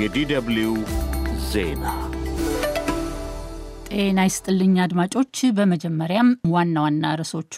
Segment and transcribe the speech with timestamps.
[0.00, 0.70] የዲደብልዩ
[1.50, 1.84] ዜና
[3.88, 7.54] ጤና ይስጥልኝ አድማጮች። በመጀመሪያም ዋና ዋና ርዕሶቹ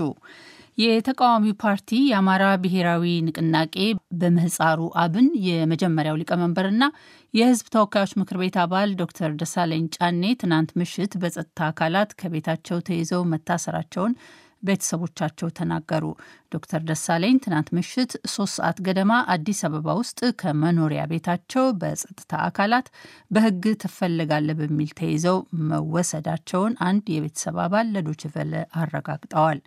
[0.78, 3.76] የተቃዋሚው ፓርቲ የአማራ ብሔራዊ ንቅናቄ
[4.20, 6.84] በምህፃሩ አብን የመጀመሪያው ሊቀመንበርና
[7.34, 14.14] የሕዝብ ተወካዮች ምክር ቤት አባል ዶክተር ደሳለኝ ጫኔ ትናንት ምሽት በጸጥታ አካላት ከቤታቸው ተይዘው መታሰራቸውን
[14.62, 16.04] ቤተሰቦቻቸው ተናገሩ።
[16.52, 22.88] ዶክተር ደሳለኝ ትናንት ምሽት ሶስት ሰዓት ገደማ አዲስ አበባ ውስጥ ከመኖሪያ ቤታቸው በጸጥታ አካላት
[23.30, 25.38] በሕግ ትፈልጋለህ በሚል ተይዘው
[25.70, 29.60] መወሰዳቸውን አንድ የቤተሰብ አባል ለዶችቨለ አረጋግጠዋል።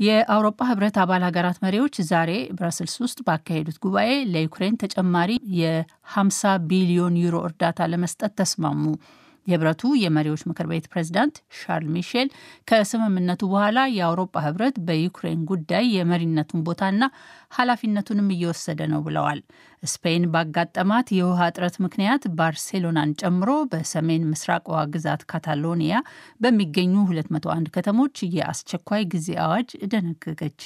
[0.00, 7.36] የአውሮፓ ህብረት አባል ሀገራት መሪዎች ዛሬ ብራስልስ ውስጥ ባካሄዱት ጉባኤ ለዩክሬን ተጨማሪ የ50 ቢሊዮን ዩሮ
[7.48, 8.84] እርዳታ ለመስጠት ተስማሙ።
[9.50, 12.28] የህብረቱ የመሪዎች ምክር ቤት ፕሬዚዳንት ሻርል ሚሼል
[12.70, 17.02] ከስምምነቱ በኋላ የአውሮፓ ህብረት በዩክሬን ጉዳይ የመሪነቱን ቦታና
[17.52, 19.40] ኃላፊነቱንም እየወሰደ ነው ብለዋል።
[19.82, 25.94] ስፔን ባጋጠማት የውሃ እጥረት ምክንያት ባርሴሎናን ጨምሮ በሰሜን ምስራቅዋ ግዛት ካታሎኒያ
[26.40, 30.62] በሚገኙ 201 ከተሞች የአስቸኳይ ጊዜ አዋጅ ደነገገች።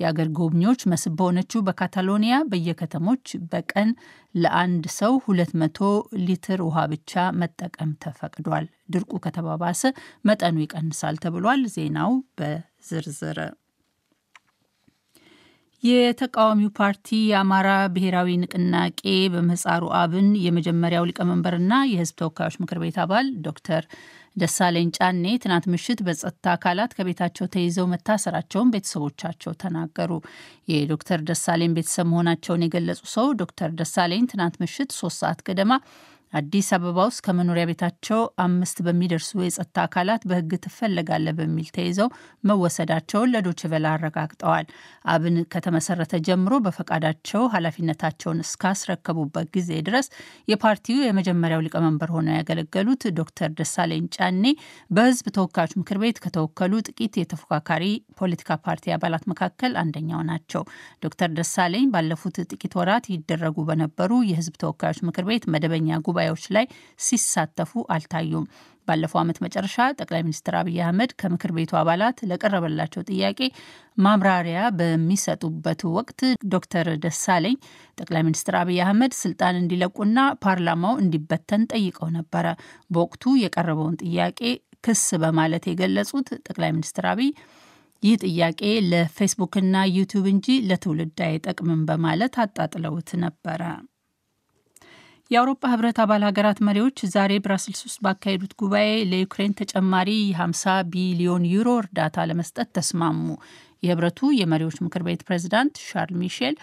[0.00, 3.90] የአገር ጎብኚዎች መስህብ በሆነችው በካታሎኒያ በየከተሞች በቀን
[4.34, 5.90] ለአንድ ሰው 200
[6.26, 9.82] ሊትር ውሃ ብቻ መጠቀም ተፈቅዷል። ድርቁ ከተባባሰ
[10.24, 13.40] መጠኑ ይቀንሳል ተብሏል። ዜናው በዝርዝር
[15.82, 19.00] የተቃዋሚው ፓርቲ የአማራ ብሔራዊ ንቅናቄ
[19.32, 23.82] በምህፃሩ አብን የመጀመሪያው ሊቀመንበርና የሕዝብ ተወካዮች ምክር ቤት አባል ዶክተር
[24.36, 30.12] ደሳለኝ ጫኔ ትናንት ምሽት በጸጥታ አካላት ከቤታቸው ተይዘው መታሰራቸውን ቤተሰቦቻቸው ተናገሩ።
[30.72, 35.72] የዶክተር ደሳለኝ ቤተሰብ መሆናቸውን የገለጹ ሰው ዶክተር ደሳለኝ ትናንት ምሽት ሶስት ሰዓት ገደማ
[36.32, 42.08] አዲስ አበባ ውስጥ ከመኖሪያ ቤታቸው አምስት በሚደርሱ የጸጥታ አካላት በሕግ ትፈለጋለህ በሚል ተይዘው
[42.44, 44.66] መወሰዳቸውን ለዶችቨላ አረጋግጠዋል።
[45.12, 50.08] አብን ከተመሰረተ ጀምሮ በፈቃዳቸው ኃላፊነታቸውን እስካስረከቡበት ጊዜ ድረስ
[50.52, 54.44] የፓርቲው የመጀመሪያው ሊቀመንበር ሆነው ያገለገሉት ዶክተር ደሳለኝ ጫኔ
[54.90, 57.84] በሕዝብ ተወካዮች ምክር ቤት ከተወከሉ ጥቂት የተፎካካሪ
[58.20, 60.64] ፖለቲካ ፓርቲ አባላት መካከል አንደኛው ናቸው።
[61.04, 66.64] ዶክተር ደሳለኝ ባለፉት ጥቂት ወራት ይደረጉ በነበሩ የሕዝብ ተወካዮች ምክር ቤት መደበኛ ጉባኤ ጉባኤዎች ላይ
[67.00, 68.44] ሲሳተፉ አልታዩም።
[68.88, 73.40] ባለፈው ዓመት መጨረሻ ጠቅላይ ሚኒስትር አብይ አህመድ ከምክር ቤቱ አባላት ለቀረበላቸው ጥያቄ
[73.98, 76.20] ማብራሪያ በሚሰጡበት ወቅት
[76.54, 77.56] ዶክተር ደሳለኝ
[77.98, 82.46] ጠቅላይ ሚኒስትር አብይ አህመድ ስልጣን እንዲለቁና ፓርላማው እንዲበተን ጠይቀው ነበረ።
[82.90, 84.40] በወቅቱ የቀረበውን ጥያቄ
[84.86, 87.30] ክስ በማለት የገለጹት ጠቅላይ ሚኒስትር አብይ
[88.02, 88.60] ይህ ጥያቄ
[88.90, 93.62] ለፌስቡክና ዩቲዩብ እንጂ ለትውልድ አይጠቅምም በማለት አጣጥለውት ነበረ።
[95.32, 101.68] የአውሮፓ ህብረት አባል ሀገራት መሪዎች ዛሬ ብራስልስ ውስጥ ባካሄዱት ጉባኤ ለዩክሬን ተጨማሪ የ50 ቢሊዮን ዩሮ
[101.80, 103.20] እርዳታ ለመስጠት ተስማሙ።
[103.82, 106.56] የህብረቱ የመሪዎች ምክር ቤት ፕሬዚዳንት ሻርል ሚሼል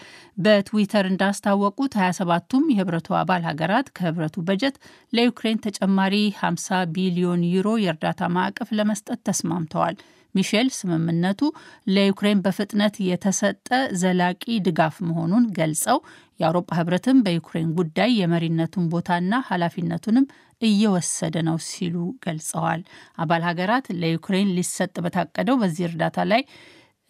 [0.44, 4.78] በትዊተር እንዳስታወቁት 27ቱም የህብረቱ አባል ሀገራት ከህብረቱ በጀት
[5.12, 9.98] ለዩክሬን ተጨማሪ 50 ቢሊዮን ዩሮ የእርዳታ ማዕቀፍ ለመስጠት ተስማምተዋል።
[10.34, 11.40] ሚሼል ስምምነቱ
[11.90, 13.68] ለዩክሬን በፍጥነት የተሰጠ
[14.00, 15.98] ዘላቂ ድጋፍ መሆኑን ገልጸው
[16.40, 20.26] የአውሮፓ ህብረትም በዩክሬን ጉዳይ የመሪነቱን ቦታና ኃላፊነቱንም
[20.62, 22.80] እየወሰደ ነው ሲሉ ገልጸዋል።
[23.18, 26.42] አባል ሀገራት ለዩክሬን ሊሰጥ በታቀደው በዚህ እርዳታ ላይ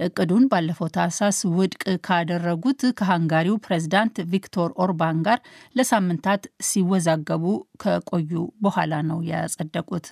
[0.00, 5.38] እቅዱን ባለፈው ታህሳስ ውድቅ ካደረጉት ከሃንጋሪው ፕሬዝዳንት ቪክቶር ኦርባን ጋር
[5.76, 7.44] ለሳምንታት ሲወዛገቡ
[7.82, 8.32] ከቆዩ
[8.64, 10.08] በኋላ ነው ያጸደቁት።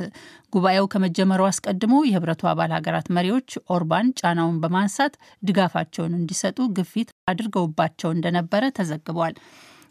[0.52, 8.64] ጉባኤው ከመጀመሩ አስቀድሞ የህብረቱ አባል ሀገራት መሪዎች ኦርባን ጫናውን በማንሳት ድጋፋቸውን እንዲሰጡ ግፊት አድርገውባቸው እንደነበረ
[8.78, 9.34] ተዘግቧል።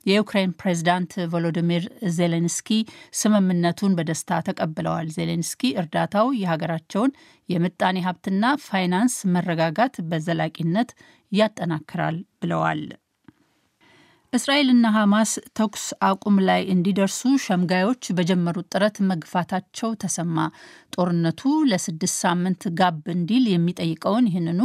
[0.07, 1.83] የዩክሬን ፕሬዝዳንት ቮሎዲሚር
[2.17, 2.69] ዜሌንስኪ
[3.19, 7.15] ስምምነቱን በደስታ ተቀብለዋል። ዜሌንስኪ እርዳታው የሀገራቸውን
[7.49, 10.91] የምጣኔ ሀብትና ፋይናንስ መረጋጋት በዘላቂነት
[11.31, 12.81] ያጠናክራል ብለዋል።
[14.33, 20.37] እስራኤልና ሐማስ ተኩስ አቁም ላይ እንዲደርሱ ሸምጋዮች በጀመሩት ጥረት መግፋታቸው ተሰማ።
[20.95, 24.59] ጦርነቱ ለስድስት ሳምንት ጋብ እንዲል የሚጠይቀውን ይህንኑ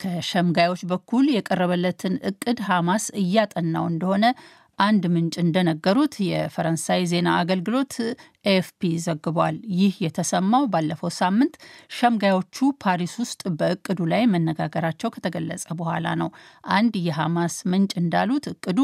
[0.00, 4.24] ከሸምጋዮች በኩል የቀረበለትን እቅድ ሐማስ እያጠናው እንደሆነ
[4.82, 7.94] አንድ ምንጭ እንደነገሩት የፈረንሳይ ዜና አገልግሎት
[8.46, 11.54] ኤኤፍፒ ዘግቧል። ይህ የተሰማው ባለፈው ሳምንት
[11.96, 16.30] ሸምጋዮቹ ፓሪስ ውስጥ በእቅዱ ላይ መነጋገራቸው ከተገለጸ በኋላ ነው።
[16.74, 18.78] አንድ የሐማስ ምንጭ እንዳሉት እቅዱ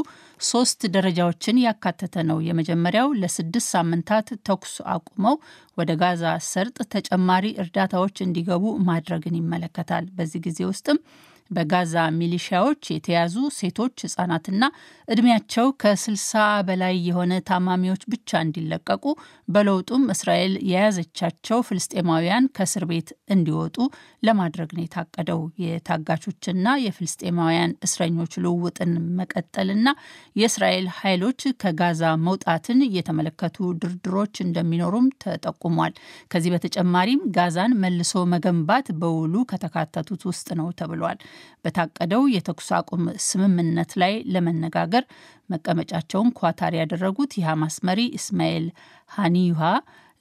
[0.49, 5.39] ሶስት ደረጃዎችን ያካተተ ነው። የመጀመሪያው ለስድስት ሳምንታት ተኩስ አቁመው
[5.79, 11.01] ወደ ጋዛ ሰርጥ ተጨማሪ እርዳታዎች እንዲገቡ ማድረግን ይመለከታል። በዚህ ጊዜ ውስጥም
[11.51, 14.65] በጋዛ ሚሊሺያዎች የተያዙ ሴቶች፣ ህጻናትና
[15.09, 16.33] እድሜያቸው ከ60
[16.69, 19.05] በላይ የሆነ ታማሚዎች ብቻ እንዲለቀቁ
[19.49, 23.77] በለውጡም እስራኤል የያዘቻቸው ፍልስጤማውያን ከእስር ቤት እንዲወጡ
[24.23, 29.89] ለማድረግ ነው የታቀደው። የታጋቾችና የፍልስጤማውያን እስረኞች ልውውጥን መቀጠልና
[30.37, 35.95] የእስራኤል ኃይሎች ከጋዛ መውጣትን የተመለከቱ ድርድሮች እንደሚኖሩም ተጠቁሟል።
[36.33, 41.19] ከዚህ በተጨማሪም ጋዛን መልሶ መገንባት በውሉ ከተካተቱት ውስጥ ነው ተብሏል።
[41.65, 45.05] በታቀደው የተኩስ አቁም ስምምነት ላይ ለመነጋገር
[45.51, 48.67] መቀመጫቸውን ኳታር ያደረጉት የሐማስ መሪ እስማኤል
[49.11, 49.63] ሃኒዩሃ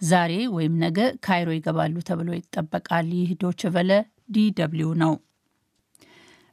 [0.02, 3.92] ዛሬ ወይም ነገ ካይሮ ይገባሉ ተብሎ ይጠበቃል። ይህ ዶችቨለ
[4.36, 5.14] ዲደብሊው ነው።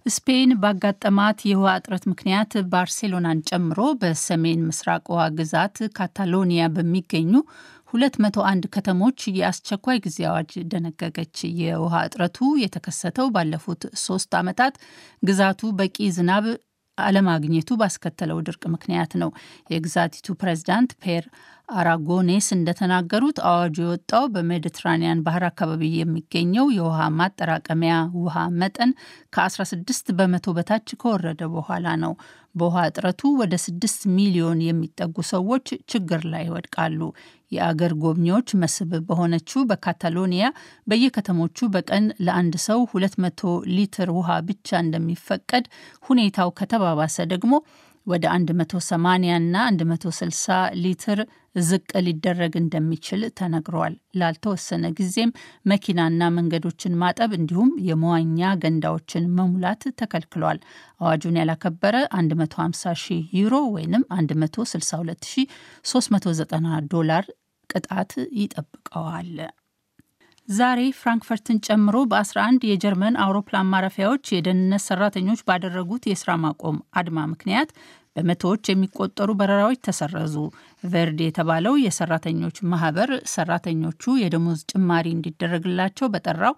[0.07, 7.33] ስፔን ባጋጠማት የውሃ እጥረት ምክንያት ባርሴሎናን ጨምሮ በሰሜን ምስራቅዋ ግዛት ካታሎኒያ በሚገኙ
[7.95, 14.75] 201 ከተሞች የአስቸኳይ ጊዜ አዋጅ ደነገገች። የውሃ እጥረቱ የተከሰተው ባለፉት ሶስት ዓመታት
[15.23, 16.47] ግዛቱ በቂ ዝናብ
[16.99, 19.31] አለማግኘቱ ባስከተለው ድርቅ ምክንያት ነው።
[19.73, 21.25] የግዛቲቱ ፕሬዝዳንት ፔር
[21.69, 28.91] አራጎኔስ እንደተናገሩት አዋጁ የወጣው በሜዲትራኒያን ባህር አካባቢ የሚገኘው የውሃ ማጠራቀሚያ ውሃ መጠን
[29.33, 32.13] ከ16 በመቶ በታች ከወረደ በኋላ ነው።
[32.55, 37.01] በውሃ እጥረቱ ወደ 6 ሚሊዮን የሚጠጉ ሰዎች ችግር ላይ ይወድቃሉ።
[37.53, 40.45] የአገር ጎብኚዎች መስህብ በሆነችው በካታሎኒያ
[40.87, 45.67] በየከተሞቹ በቀን ለአንድ ሰው 200 ሊትር ውሃ ብቻ እንደሚፈቀድ፣
[46.03, 47.53] ሁኔታው ከተባባሰ ደግሞ
[48.07, 48.25] ወደ
[48.55, 51.21] 180 እና 160 ሊትር
[51.55, 55.31] ዝቅ ሊደረግ እንደሚችል ተነግሯል። ላልተወሰነ ጊዜም
[55.67, 60.59] መኪናና መንገዶችን ማጠብ እንዲሁም የመዋኛ ገንዳዎችን መሙላት ተከልክሏል።
[61.01, 65.47] አዋጁን ያላከበረ 150 ሺህ ዩሮ ወይም 162390
[66.95, 67.27] ዶላር
[67.71, 68.11] ቅጣት
[68.41, 69.31] ይጠብቀዋል።
[70.49, 77.71] ዛሬ ፍራንክፈርትን ጨምሮ በ11 የጀርመን አውሮፕላን ማረፊያዎች የደህንነት ሰራተኞች ባደረጉት የስራ ማቆም አድማ ምክንያት
[78.17, 80.35] በመቶዎች የሚቆጠሩ በረራዎች ተሰረዙ።
[80.85, 86.55] ቨርድ የተባለው የሰራተኞች ማህበር ሰራተኞቹ የደሞዝ ጭማሪ እንዲደረግላቸው በጠራው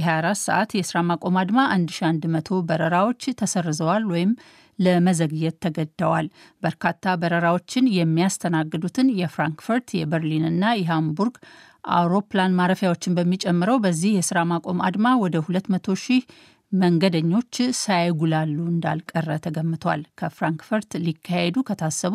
[0.00, 4.32] የ24 ሰዓት የስራ ማቆም አድማ 1100 በረራዎች ተሰርዘዋል ወይም
[4.78, 6.26] ለመዘግየት ተገደዋል።
[6.62, 11.36] በርካታ በረራዎችን የሚያስተናግዱትን የፍራንክፈርት የበርሊንና የሃምቡርግ
[11.96, 16.22] አውሮፕላን ማረፊያዎችን በሚጨምረው በዚህ የስራ ማቆም አድማ ወደ 200 ሺህ
[16.72, 22.14] መንገደኞች ሳይጉላሉ እንዳልቀረ ተገምቷል። ከፍራንክፈርት ሊካሄዱ ከታሰቡ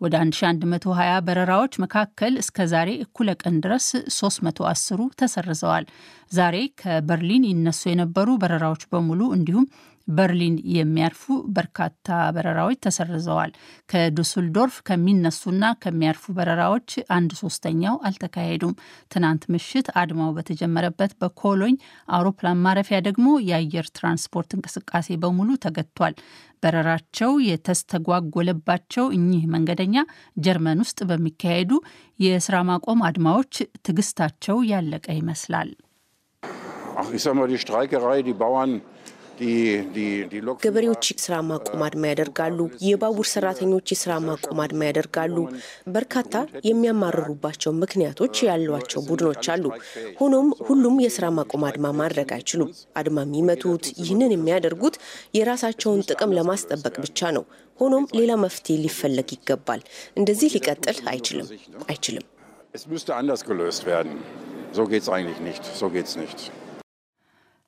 [0.00, 3.86] ወደ 1120 በረራዎች መካከል እስከ ዛሬ እኩለ ቀን ድረስ
[4.16, 5.84] 310ሩ ተሰርዘዋል።
[6.32, 9.66] ዛሬ ከበርሊን ይነሱ የነበሩ በረራዎች በሙሉ እንዲሁም
[10.08, 11.22] በርሊን የሚያርፉ
[11.56, 13.50] በርካታ በረራዎች ተሰርዘዋል።
[13.88, 18.74] ከዱስልዶርፍ ከሚነሱና ከሚያርፉ በረራዎች አንድ ሶስተኛው አልተካሄዱም።
[19.12, 21.76] ትናንት ምሽት አድማው በተጀመረበት በኮሎኝ
[22.12, 26.16] አውሮፕላን ማረፊያ ደግሞ የአየር ትራንስፖርት እንቅስቃሴ በሙሉ ተገድቷል።
[26.62, 29.96] በረራቸው የተስተጓጎለባቸው እኚህ መንገደኛ
[30.38, 31.72] ጀርመን ውስጥ በሚካሄዱ
[32.18, 35.70] የስራ ማቆም አድማዎች ትዕግስታቸው ያለቀ ይመስላል።
[40.62, 45.36] ገበሬዎች ስራ ማቆም አድማ ያደርጋሉ። የባቡር ሰራተኞች የስራ ማቆም አድማ ያደርጋሉ።
[45.96, 46.34] በርካታ
[46.68, 49.64] የሚያማርሩባቸው ምክንያቶች ያሏቸው ቡድኖች አሉ።
[50.20, 54.96] ሆኖም ሁሉም የስራ ማቆም አድማ ማድረግ አይችሉም። አድማ የሚመቱት ይህንን የሚያደርጉት
[55.38, 57.46] የራሳቸውን ጥቅም ለማስጠበቅ ብቻ ነው።
[57.78, 59.80] ሆኖም ሌላ መፍትሄ ሊፈለግ ይገባል።
[60.16, 61.48] እንደዚህ ሊቀጥል አይችልም
[61.88, 62.26] አይችልም።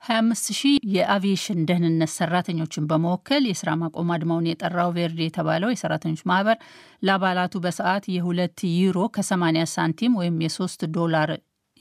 [0.04, 6.56] 25 ሺህ የአቪዬሽን ደህንነት ሰራተኞችን በመወከል የስራ ማቆም አድማውን የጠራው ቬርዲ የተባለው የሰራተኞች ማህበር
[7.02, 11.30] ለአባላቱ በሰዓት የሁለት ዩሮ ከ80 ሳንቲም ወይም የሶስት ዶላር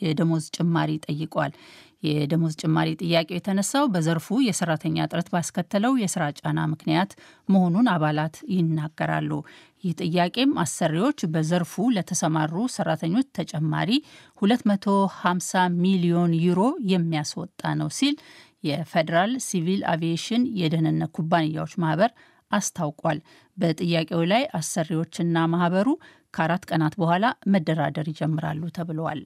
[0.04, 1.54] የደሞዝ ጭማሪ ጠይቋል።
[2.08, 7.12] የደሞዝ ጭማሪ ጥያቄው የተነሳው በዘርፉ የሰራተኛ እጥረት ባስከተለው የስራ ጫና ምክንያት
[7.50, 9.32] መሆኑን አባላት ይናገራሉ።
[9.84, 13.90] ይህ ጥያቄም አሰሪዎች በዘርፉ ለተሰማሩ ሰራተኞች ተጨማሪ
[14.42, 18.18] 250 ሚሊዮን ዩሮ የሚያስወጣ ነው ሲል
[18.64, 22.12] የፌዴራል ሲቪል አቪዬሽን የደህንነት ኩባንያዎች ማህበር
[22.52, 23.20] አስታውቋል።
[23.58, 25.88] በጥያቄው ላይ አሰሪዎችና ማህበሩ
[26.34, 29.22] ከአራት ቀናት በኋላ መደራደር ይጀምራሉ ተብለዋል።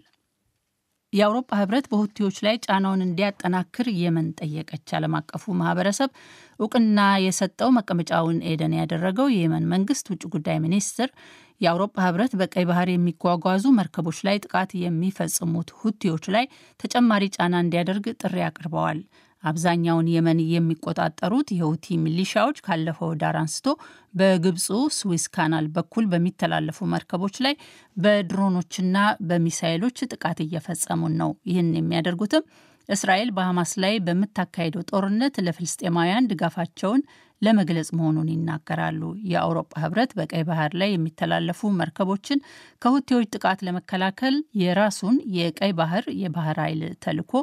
[1.18, 6.10] የአውሮፓ ህብረት በሁቲዎች ላይ ጫናውን እንዲያጠናክር የመን ጠየቀች። ዓለም አቀፉ ማህበረሰብ
[6.60, 11.10] እውቅና የሰጠው መቀመጫውን ኤደን ያደረገው የየመን መንግስት ውጭ ጉዳይ ሚኒስትር
[11.62, 16.46] የአውሮፓ ህብረት በቀይ ባህር የሚጓጓዙ መርከቦች ላይ ጥቃት የሚፈጽሙት ሁቲዎች ላይ
[16.80, 19.00] ተጨማሪ ጫና እንዲያደርግ ጥሪ አቅርበዋል።
[19.48, 23.68] አብዛኛውን የመን የሚቆጣጠሩት የሁቲ ሚሊሻዎች ካለፈው ዳር አንስቶ
[24.14, 27.56] በግብፁ ስዊስ ካናል በኩል በሚተላለፉ መርከቦች ላይ
[27.98, 32.46] በድሮኖችና በሚሳይሎች ጥቃት እየፈጸሙን ነው። ይህን የሚያደርጉትም
[32.90, 37.02] እስራኤል በሐማስ ላይ በምታካሄደው ጦርነት ለፍልስጤማውያን ድጋፋቸውን
[37.42, 39.02] ለመግለጽ መሆኑን ይናገራሉ።
[39.32, 42.40] የአውሮፓ ህብረት በቀይ ባህር ላይ የሚተላለፉ መርከቦችን
[42.82, 47.34] ከሁቴዎች ጥቃት ለመከላከል የራሱን የቀይ ባህር የባህር ኃይል ተልዕኮ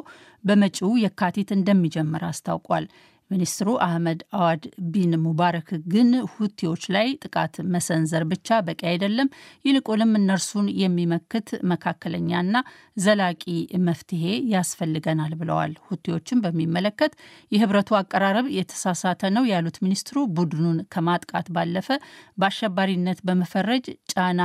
[0.43, 2.87] በመጪው የካቲት እንደሚጀምር አስታውቋል።
[3.31, 9.29] ሚኒስትሩ አህመድ አዋድ ቢን ሙባረክ ግን ሁቲዎች ላይ ጥቃት መሰንዘር ብቻ በቂ አይደለም፣
[9.65, 12.53] ይልቁንም እነርሱን የሚመክት መካከለኛና
[12.97, 13.43] ዘላቂ
[13.87, 17.13] መፍትሄ ያስፈልገናል ብለዋል። ሁቲዎችን በሚመለከት
[17.51, 21.89] የህብረቱ አቀራረብ የተሳሳተ ነው ያሉት ሚኒስትሩ ቡድኑን ከማጥቃት ባለፈ
[22.37, 24.41] በአሸባሪነት በመፈረጅ ጫና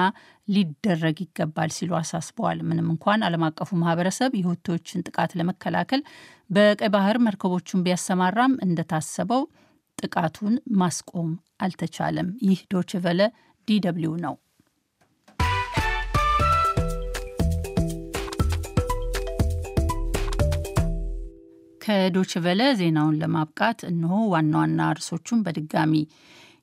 [0.50, 6.02] ሊደረግ ይገባል ሲሉ አሳስበዋል። ምንም እንኳን ዓለም አቀፉ ማህበረሰብ የሁቲዎችን ጥቃት ለመከላከል
[6.50, 9.42] በቀይ ባህር መርከቦቹን ቢያሰማራም እንደታሰበው
[9.98, 11.30] ጥቃቱን ማስቆም
[11.60, 13.22] አልተቻለም። ይህ ዶችቨለ
[13.68, 14.36] ዲደብሊው ነው።
[21.80, 25.94] ከዶችቨለ ዜናውን ለማብቃት እነሆ ዋና ዋና ርዕሶቹን በድጋሚ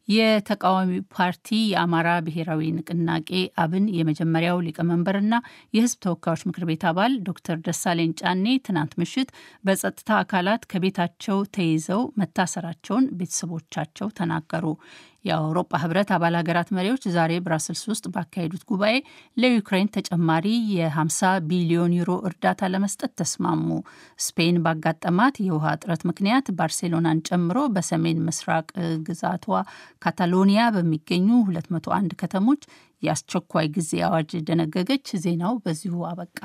[0.08, 3.30] የተቃዋሚ ፓርቲ የአማራ ብሔራዊ ንቅናቄ
[3.64, 5.36] አብን የመጀመሪያው ሊቀመንበርና
[5.74, 9.32] የሕዝብ ተወካዮች ምክር ቤት አባል ዶክተር ደሳለኝ ጫኔ ትናንት ምሽት
[9.68, 14.66] በጸጥታ አካላት ከቤታቸው ተይዘው መታሰራቸውን ቤተሰቦቻቸው ተናገሩ።
[15.28, 18.96] የአውሮፓ ህብረት አባል ሀገራት መሪዎች ዛሬ ብራስልስ ውስጥ ባካሄዱት ጉባኤ
[19.38, 23.68] ለዩክሬን ተጨማሪ የ50 ቢሊዮን ዩሮ እርዳታ ለመስጠት ተስማሙ።
[24.26, 28.68] ስፔን ባጋጠማት የውሃ እጥረት ምክንያት ባርሴሎናን ጨምሮ በሰሜን ምስራቅ
[29.08, 29.46] ግዛቷ
[30.04, 32.64] ካታሎኒያ በሚገኙ 201 ከተሞች
[33.04, 36.40] የአስቸኳይ ጊዜ አዋጅ ደነገገች። ዜናው በዚሁ አበቃ።